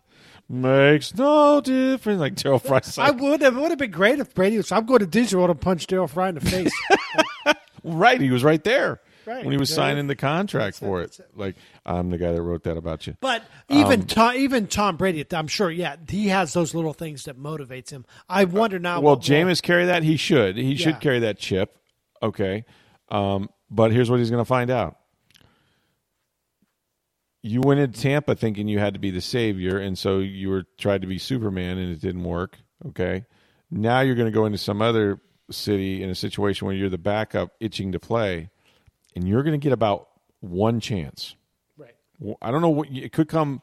[0.48, 2.20] makes no difference.
[2.20, 3.56] Like Darrell Fry's I would have.
[3.56, 4.70] It would have been great if Brady was.
[4.70, 6.72] I'm going to Disney World and punch Darrell Fry in the face.
[7.84, 9.00] right, he was right there.
[9.26, 9.42] Right.
[9.42, 9.76] When he was Yeah.
[9.76, 11.26] signing the contract That's for it, it.
[11.34, 13.16] like I'm the guy that wrote that about you.
[13.20, 15.70] But even Um, Tom, even Tom Brady, I'm sure.
[15.70, 18.04] Yeah, he has those little things that motivates him.
[18.28, 19.00] I wonder now.
[19.00, 20.02] Well, will- Jameis carry that.
[20.02, 20.58] He should.
[20.58, 20.76] He Yeah.
[20.84, 21.74] should carry that chip.
[22.22, 22.66] Okay.
[23.08, 24.98] Um, but here's what he's going to find out.
[27.46, 30.64] You went into Tampa thinking you had to be the savior, and so you were
[30.78, 32.56] tried to be Superman, and it didn't work.
[32.86, 33.26] Okay.
[33.70, 36.96] Now you're going to go into some other city in a situation where you're the
[36.96, 38.48] backup, itching to play,
[39.14, 40.08] and you're going to get about
[40.40, 41.36] one chance.
[41.76, 41.94] Right.
[42.40, 43.60] I don't know what it could come.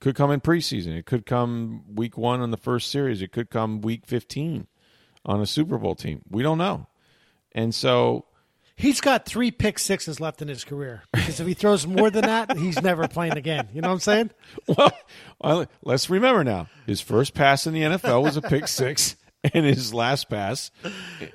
[0.00, 0.98] Could come in preseason.
[0.98, 3.22] It could come week one on the first series.
[3.22, 4.66] It could come week fifteen
[5.24, 6.22] on a Super Bowl team.
[6.28, 6.88] We don't know,
[7.52, 8.24] and so
[8.82, 12.22] He's got three pick sixes left in his career because if he throws more than
[12.22, 13.68] that, he's never playing again.
[13.72, 14.30] You know what I'm saying?
[15.40, 16.66] well, let's remember now.
[16.84, 19.14] His first pass in the NFL was a pick six,
[19.54, 20.90] and his last pass eh,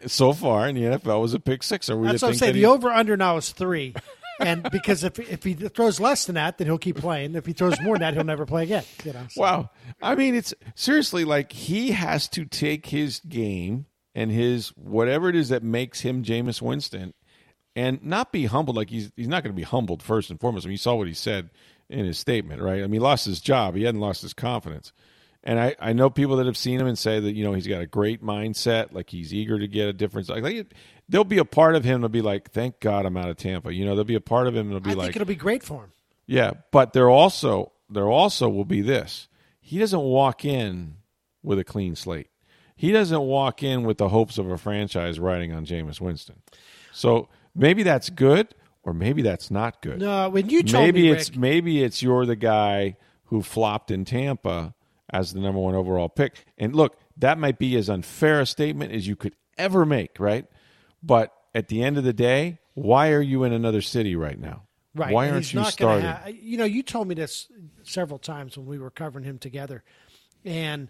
[0.07, 1.89] so far in the NFL was a pick six.
[1.89, 2.51] Are we That's what I'm saying.
[2.51, 3.95] The he- over under now is three,
[4.41, 7.35] and because if if he throws less than that, then he'll keep playing.
[7.35, 8.83] If he throws more than that, he'll never play again.
[9.05, 9.25] You know.
[9.29, 9.69] so- Wow.
[10.01, 15.35] I mean, it's seriously like he has to take his game and his whatever it
[15.37, 17.13] is that makes him Jameis Winston
[17.77, 18.75] and not be humbled.
[18.75, 20.65] Like he's he's not going to be humbled first and foremost.
[20.65, 21.51] I mean, you saw what he said
[21.89, 22.79] in his statement, right?
[22.79, 23.75] I mean, he lost his job.
[23.75, 24.91] He hadn't lost his confidence.
[25.43, 27.67] And I, I know people that have seen him and say that, you know, he's
[27.67, 30.27] got a great mindset, like he's eager to get a difference.
[30.27, 30.73] Like, like
[31.07, 33.71] there'll be a part of him that'll be like, thank God I'm out of Tampa.
[33.73, 35.35] You know, there'll be a part of him that'll be I like, think it'll be
[35.35, 35.91] great for him.
[36.25, 39.27] yeah, but there also there also will be this.
[39.61, 40.95] He doesn't walk in
[41.43, 42.27] with a clean slate.
[42.75, 46.41] He doesn't walk in with the hopes of a franchise riding on Jameis Winston.
[46.91, 49.99] So maybe that's good, or maybe that's not good.
[49.99, 53.91] No, when you told maybe me, it's Rick, maybe it's you're the guy who flopped
[53.91, 54.73] in Tampa
[55.09, 56.45] as the number one overall pick.
[56.57, 60.45] And look, that might be as unfair a statement as you could ever make, right?
[61.03, 64.63] But at the end of the day, why are you in another city right now?
[64.95, 65.13] Right.
[65.13, 66.05] Why aren't you starting?
[66.05, 67.47] ha- you know, you told me this
[67.83, 69.83] several times when we were covering him together,
[70.43, 70.89] and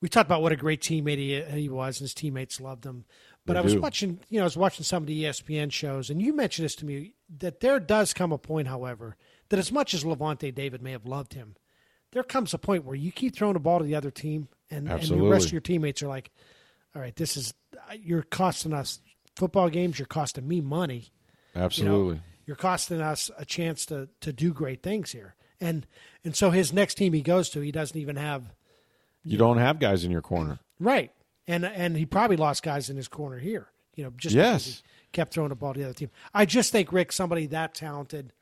[0.00, 3.04] we talked about what a great teammate he, he was, and his teammates loved him.
[3.44, 3.80] But They I was do.
[3.80, 6.76] watching, you know, I was watching some of the ESPN shows, and you mentioned this
[6.76, 9.16] to me that there does come a point, however,
[9.48, 11.56] that as much as Lavonte David may have loved him,
[12.12, 14.88] there comes a point where you keep throwing the ball to the other team, and,
[14.88, 16.30] and the rest of your teammates are like,
[16.94, 17.54] "All right, this is
[17.98, 19.00] you're costing us
[19.36, 21.10] football games, you're costing me money."
[21.54, 22.20] you know, Absolutely.
[22.46, 25.34] you're costing us a chance to to do great things here.
[25.60, 25.86] And
[26.24, 28.54] and so his next team he goes to, he doesn't even have
[29.24, 30.58] You don't have guys in your corner.
[30.80, 31.12] right.
[31.46, 33.68] And and he probably lost guys in his corner here.
[33.94, 34.82] You know, just because Yes.
[35.02, 36.10] he kept throwing the ball to the other team.
[36.34, 38.32] I just think Rick, somebody that talented,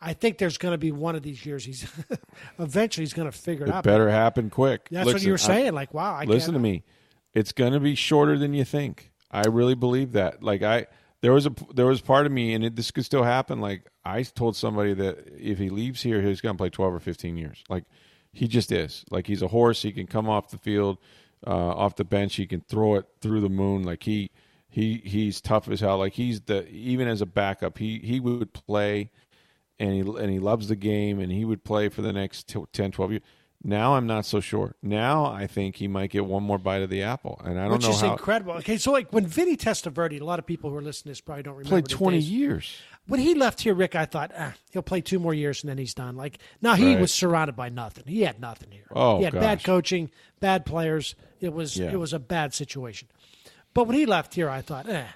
[0.00, 1.64] I think there's going to be one of these years.
[1.64, 1.86] He's
[2.58, 3.84] eventually he's going to figure it, It out.
[3.84, 4.88] better happen quick.
[4.90, 5.72] That's what you were I- saying.
[5.74, 6.84] like, wow, I listen to me.
[7.34, 9.10] It's going to be shorter than you think.
[9.30, 10.42] I really believe that.
[10.42, 10.86] Like I,
[11.20, 13.60] there was a there was part of me, and it, this could still happen.
[13.60, 17.00] Like I told somebody that if he leaves here, he's going to play twelve or
[17.00, 17.62] fifteen years.
[17.68, 17.84] Like
[18.32, 19.04] he just is.
[19.10, 19.82] Like he's a horse.
[19.82, 20.98] He can come off the field,
[21.46, 22.36] uh, off the bench.
[22.36, 23.82] He can throw it through the moon.
[23.82, 24.30] Like he
[24.68, 25.98] he he's tough as hell.
[25.98, 29.10] Like he's the even as a backup, he he would play
[29.78, 32.64] and he and he loves the game and he would play for the next t-
[32.72, 33.22] 10 12 years
[33.64, 36.90] now i'm not so sure now i think he might get one more bite of
[36.90, 38.52] the apple and i don't which know is how incredible.
[38.54, 41.20] Okay, so like when Vinny Testaverde, a lot of people who are listening to this
[41.20, 41.68] probably don't remember.
[41.70, 42.30] played 20 days.
[42.30, 45.70] years when he left here, Rick, I thought ah, he'll play two more years and
[45.70, 46.16] then he's done.
[46.16, 47.00] Like now, he Right.
[47.00, 48.04] was surrounded by nothing.
[48.06, 48.86] He had nothing here.
[48.90, 50.10] Oh, he had bad coaching,
[50.40, 51.14] bad players.
[51.40, 51.90] It was Yeah.
[51.92, 53.08] it was a bad situation.
[53.74, 55.06] But when he left here, I thought, eh,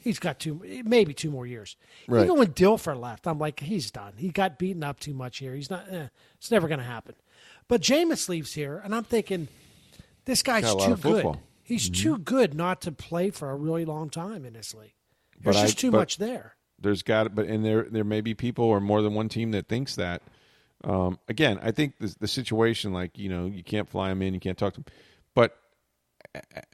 [0.00, 1.76] he's got two, maybe two more years.
[2.08, 2.24] Right.
[2.24, 4.14] Even when Dilfer left, I'm like, he's done.
[4.16, 5.54] He got beaten up too much here.
[5.54, 5.84] He's not.
[5.90, 7.14] Eh, it's never going to happen.
[7.68, 9.46] But Jameis leaves here, and I'm thinking,
[10.24, 11.02] this guy's Got a lot too good.
[11.02, 11.34] football.
[11.34, 11.44] Mm-hmm.
[11.62, 14.94] He's too good not to play for a really long time in this league.
[15.36, 16.56] But There's I- just too but- much there.
[16.80, 19.68] There's got but and there there may be people or more than one team that
[19.68, 20.22] thinks that.
[20.82, 24.34] Um, again, I think the, the situation like you know you can't fly him in,
[24.34, 24.86] you can't talk to him,
[25.34, 25.56] but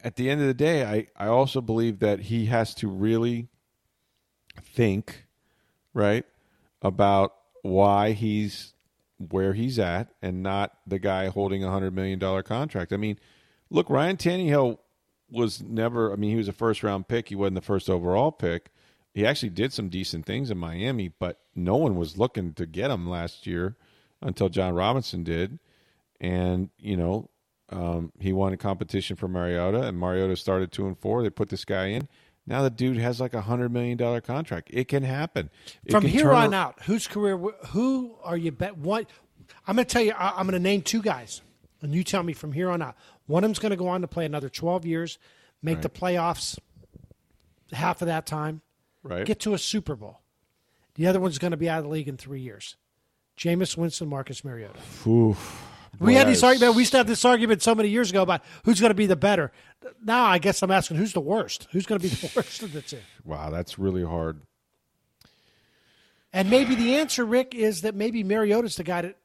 [0.04, 3.48] at the end of the day, I I also believe that he has to really
[4.62, 5.26] think
[5.94, 6.24] right
[6.82, 8.74] about why he's
[9.18, 12.92] where he's at and not the guy holding a hundred million dollar contract.
[12.92, 13.18] I mean,
[13.70, 14.78] look, Ryan Tannehill
[15.30, 16.12] was never.
[16.12, 17.28] I mean, he was a first round pick.
[17.28, 18.70] He wasn't the first overall pick.
[19.16, 22.90] He actually did some decent things in Miami, but no one was looking to get
[22.90, 23.74] him last year
[24.20, 25.59] until Jon Robinson did.
[26.20, 27.31] And you know,
[27.70, 31.22] um, he won a competition for Mariota, and Mariota started two and four.
[31.22, 32.09] They put this guy in.
[32.46, 34.68] Now the dude has like a hundred million dollar contract.
[34.70, 35.48] It can happen.
[35.87, 37.38] It From can here on ar- out, whose career?
[37.68, 38.76] Who are you bet?
[38.76, 39.09] What?
[39.66, 40.12] I'm going to tell you.
[40.12, 41.40] I- I'm going to name two guys,
[41.81, 42.96] and you tell me from here on out.
[43.29, 45.18] One of them's going to go on to play another 12 years,
[45.62, 46.59] make the playoffs
[47.72, 48.61] half of that time,
[49.06, 49.24] right?
[49.26, 50.20] get to a Super Bowl.
[50.94, 52.76] The other one's going to be out of the league in three years.
[53.36, 54.78] Jameis Winston, Marcus Mariota.
[55.06, 55.62] Oof.
[55.98, 56.74] We had this argument.
[56.74, 59.06] We used to have this argument so many years ago about who's going to be
[59.06, 59.50] the better.
[60.04, 61.68] Now I guess I'm asking who's the worst.
[61.72, 62.98] Who's going to be the worst of the two?
[63.24, 64.40] Wow, that's really hard.
[66.32, 69.16] And maybe the answer, Rick, is that maybe Mariota's the guy that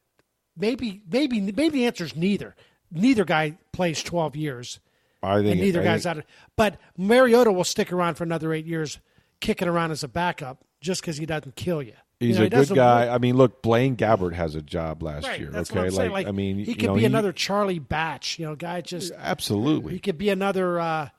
[0.57, 2.55] maybe maybe maybe the answer is neither.
[2.91, 4.79] Neither guy plays 12 years,
[5.23, 6.17] I think and neither I guy's think- out.
[6.19, 8.99] Of, but Mariota will stick around for another eight years,
[9.41, 11.93] kicking around as a backup, just because he doesn't kill you.
[12.19, 13.05] He's You know, a he good guy.
[13.05, 15.49] work- I mean, look, Blaine Gabbert has a job last Right, year.
[15.55, 18.81] okay, like, Like, I mean, he could know, be another Charlie Batch, you know, guy
[18.81, 19.93] just absolutely.
[19.93, 21.09] he could be another uh,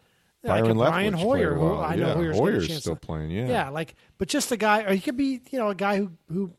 [0.44, 1.54] like Byron Brian Hoyer.
[1.56, 1.76] a Who.
[1.76, 3.48] I know Yeah, Hoyer's, Hoyer's a still playing, yeah.
[3.48, 6.12] yeah, like, but just a guy, or he could be, you know, a guy who
[6.28, 6.52] who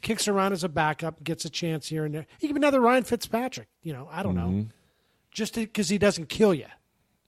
[0.00, 2.26] kicks around as a backup, gets a chance here and there.
[2.38, 3.68] He could be another Ryan Fitzpatrick.
[3.82, 4.58] You know, I don't Mm-hmm.
[4.60, 4.66] know,
[5.30, 6.66] just because he doesn't kill you.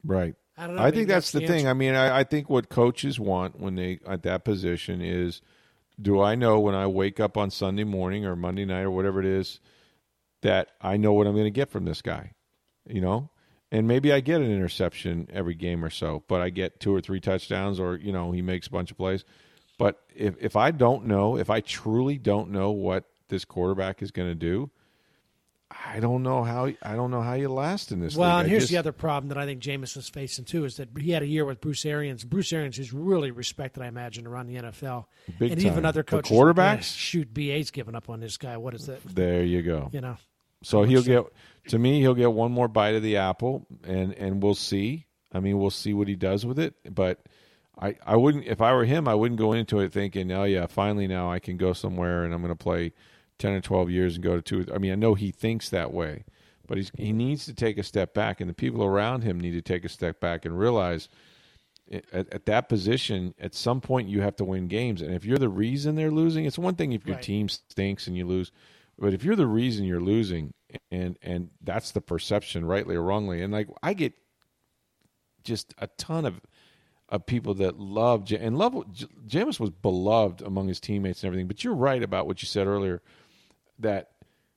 [0.02, 0.34] Right.
[0.56, 1.66] I don't know, I think that's, that's the thing.
[1.66, 1.70] answer.
[1.70, 5.42] I mean, I, I think what coaches want when they at that position is,
[6.00, 9.20] do I know when I wake up on Sunday morning or Monday night or whatever
[9.20, 9.60] it is,
[10.42, 12.32] that I know what I'm going to get from this guy,
[12.86, 13.30] you know,
[13.72, 17.00] and maybe I get an interception every game or so, but I get two or
[17.00, 19.24] three touchdowns, or you know, he makes a bunch of plays.
[19.78, 24.12] But if if I don't know, if I truly don't know what this quarterback is
[24.12, 24.70] going to do,
[25.86, 28.16] I don't know how I don't know how you last in this.
[28.16, 28.42] Well, league.
[28.44, 30.88] and here's just- the other problem that I think Jameis is facing too is that
[30.98, 32.24] he had a year with Bruce Arians.
[32.24, 35.06] Bruce Arians is really respected, I imagine, around the NFL.
[35.38, 35.72] Big and time.
[35.72, 36.30] even other The coaches.
[36.36, 36.56] quarterbacks?
[36.56, 38.56] like, "Yeah, shoot, BA's given up on this guy.
[38.56, 39.02] What is that?
[39.04, 39.88] There you go.
[39.92, 40.16] You know.
[40.62, 41.24] So he'll get
[41.68, 45.06] to me he'll get one more bite of the apple and and we'll see.
[45.32, 47.20] I mean, we'll see what he does with it, but
[47.78, 50.66] I I wouldn't if I were him, I wouldn't go into it thinking, "Oh yeah,
[50.66, 52.92] finally now I can go somewhere and I'm going to play
[53.38, 55.92] 10 or 12 years and go to two I mean, I know he thinks that
[55.92, 56.24] way,
[56.66, 59.52] but he's he needs to take a step back and the people around him need
[59.52, 61.08] to take a step back and realize
[61.90, 65.24] eh, at, at that position, at some point you have to win games, and if
[65.24, 67.24] you're the reason they're losing, it's one thing if your Right.
[67.24, 68.52] team stinks and you lose,
[68.98, 70.52] but if you're the reason you're losing,
[70.90, 74.14] and and that's the perception, rightly or wrongly, and like I get
[75.42, 76.40] just a ton of
[77.10, 81.46] of people that love and love J- Jameis was beloved among his teammates and everything.
[81.46, 83.02] But you're right about what you said earlier
[83.78, 84.10] that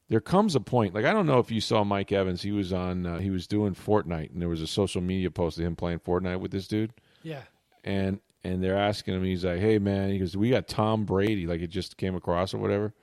[0.09, 0.93] there comes a point.
[0.93, 2.41] Like I don't know if you saw Mike Evans.
[2.41, 3.05] He was on.
[3.05, 5.99] Uh, he was doing Fortnite, and there was a social media post of him playing
[5.99, 6.91] Fortnite with this dude
[7.23, 7.41] Yeah.
[7.83, 9.23] and and they're asking him.
[9.23, 12.53] He's like, "Hey man," he goes, "We got Tom Brady." Like it just came across
[12.53, 12.93] or whatever.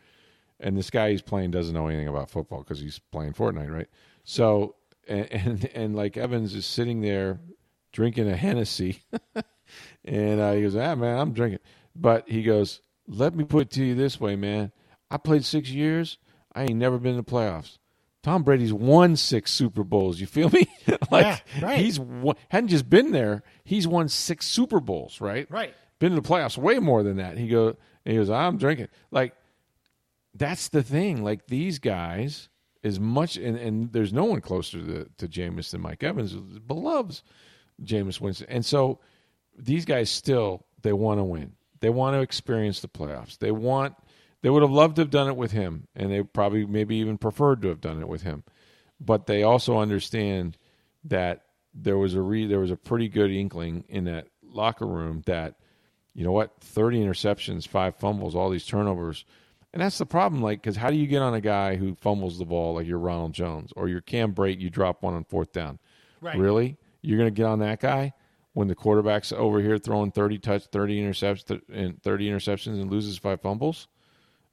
[0.61, 3.89] And this guy he's playing doesn't know anything about football because he's playing Fortnite, right?
[4.23, 7.39] So and, and and like Evans is sitting there
[7.93, 9.03] drinking a Hennessy,
[10.05, 11.61] and uh, he goes, "Ah man, I'm drinking,"
[11.95, 14.73] but he goes, "Let me put it to you this way, man.
[15.15, 16.19] I played six years.
[16.55, 17.79] I ain't never been in the playoffs."
[18.25, 20.19] Tom Brady's won six Super Bowls.
[20.19, 20.67] You feel me?
[21.11, 21.79] like Yeah, right.
[21.79, 23.43] he's won, hadn't just been there.
[23.65, 25.47] He's won six Super Bowls, right?
[25.51, 25.75] Right.
[25.99, 27.37] Been in the playoffs way more than that.
[27.37, 28.89] He goes, he goes, I'm drinking.
[29.11, 29.35] Like
[30.35, 31.23] that's the thing.
[31.23, 32.49] Like these guys,
[32.83, 37.23] as much and, and there's no one closer to to Jameis than Mike Evans, beloves
[37.83, 38.47] Jameis Winston.
[38.49, 39.01] And so
[39.55, 41.53] these guys still they want to win.
[41.81, 43.37] They want to experience the playoffs.
[43.37, 43.95] They want
[44.45, 47.17] they would have loved to have done it with him, and they probably maybe even
[47.17, 48.45] preferred to have done it with him.
[49.01, 50.59] But they also understand
[51.05, 55.23] that there was a re, there was a pretty good inkling in that locker room
[55.25, 55.55] that
[56.13, 59.25] you know what, thirty interceptions, five fumbles, all these turnovers,
[59.73, 60.43] and that's the problem.
[60.43, 62.99] Like, because how do you get on a guy who fumbles the ball like you're
[62.99, 65.79] Ronald Jones or you're Cam Brate, you drop one on fourth down?
[66.21, 66.37] Right.
[66.37, 68.13] Really, you're going to get on that guy
[68.53, 73.17] when the quarterback's over here throwing thirty touch, thirty interceptions, and thirty interceptions and loses
[73.17, 73.89] five fumbles?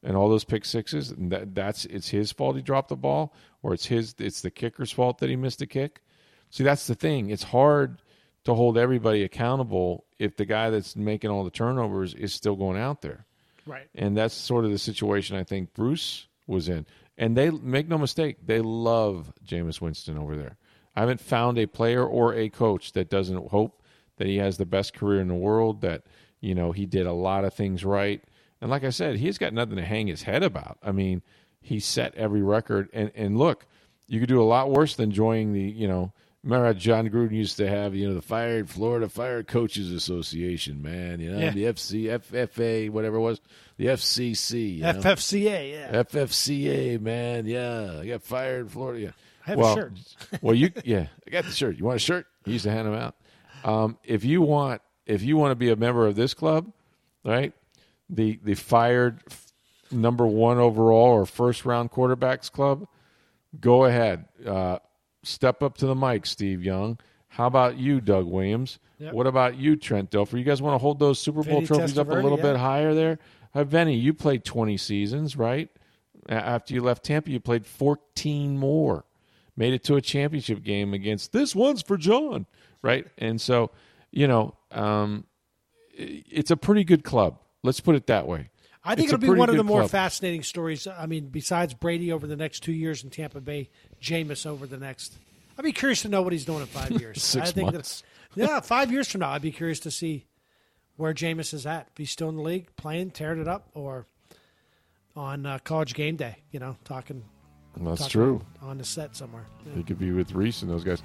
[0.03, 3.33] And all those pick sixes and that that's it's his fault he dropped the ball
[3.61, 6.01] or it's his it's the kicker's fault that he missed a kick
[6.49, 8.01] see that's the thing it's hard
[8.43, 12.79] to hold everybody accountable if the guy that's making all the turnovers is still going
[12.79, 13.25] out there.
[13.65, 13.87] Right.
[13.93, 16.85] And that's sort of the situation I think Bruce was in.
[17.17, 20.57] And they make no mistake, they love Jameis Winston over there.
[20.95, 23.83] I haven't found a player or a coach that doesn't hope
[24.17, 26.03] that he has the best career in the world, that,
[26.39, 28.23] you know, he did a lot of things right.
[28.61, 30.77] And like I said, he's got nothing to hang his head about.
[30.83, 31.21] I mean,
[31.61, 32.89] he set every record.
[32.93, 33.65] And, and look,
[34.07, 37.31] you could do a lot worse than joining the, you know, remember how Jon Gruden
[37.31, 41.51] used to have, you know, the fired Florida Fired Coaches Association, man, you know, Yeah.
[41.51, 43.41] the FC, FFA, whatever it was,
[43.77, 44.93] the FCC, you know?
[44.93, 46.03] FFCA, yeah.
[46.03, 49.01] FFCA, man, yeah, I got fired in Florida.
[49.01, 49.11] Yeah.
[49.45, 49.93] I have a well, shirt.
[50.41, 51.77] well, you, yeah, I got the shirt.
[51.77, 52.27] You want a shirt?
[52.45, 53.15] He used to hand them out.
[53.63, 56.71] Um, if you want, if you want to be a member of this club,
[57.23, 57.53] right?
[58.11, 59.23] The the fired
[59.91, 62.87] number one overall or first round quarterbacks club,
[63.59, 64.25] go ahead.
[64.45, 64.79] Uh,
[65.23, 66.99] step up to the mic, Steve Young.
[67.27, 68.79] How about you, Doug Williams?
[68.99, 69.13] Yep.
[69.13, 70.37] What about you, Trent Dilfer?
[70.37, 72.43] You guys want to hold those Super Bowl Vinny trophies up a little yeah.
[72.43, 73.19] bit higher there?
[73.55, 75.69] Uh, Vinny, you played 20 seasons, right?
[76.27, 79.05] After you left Tampa, you played 14 more.
[79.57, 82.45] Made it to a championship game against this one's for John,
[82.81, 83.07] right?
[83.17, 83.71] And so,
[84.11, 85.25] you know, um,
[85.93, 87.39] it's a pretty good club.
[87.63, 88.49] Let's put it that way.
[88.83, 89.91] I think It's it'll be one of the more club.
[89.91, 90.87] fascinating stories.
[90.87, 93.69] I mean, besides Brady over the next two years in Tampa Bay,
[94.01, 95.17] Jameis over the next.
[95.57, 97.21] I'd be curious to know what he's doing in five years.
[97.21, 98.01] Six I think months.
[98.35, 100.25] Yeah, five years from now, I'd be curious to see
[100.95, 101.89] where Jameis is at.
[101.91, 104.07] If he's still in the league, playing, tearing it up, or
[105.15, 106.37] on uh, college game day.
[106.51, 107.23] You know, talking.
[107.77, 108.41] That's talking true.
[108.61, 109.45] On the set somewhere.
[109.67, 109.75] Yeah.
[109.75, 111.03] He could be with Rece and those guys.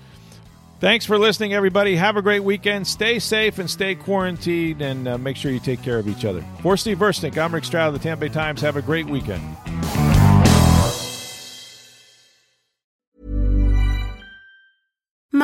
[0.79, 1.97] Thanks for listening, everybody.
[1.97, 2.87] Have a great weekend.
[2.87, 6.45] Stay safe and stay quarantined, and uh, make sure you take care of each other.
[6.61, 8.61] For Steve Versnick, I'm Rick Stroud of the Tampa Bay Times.
[8.61, 9.43] Have a great weekend.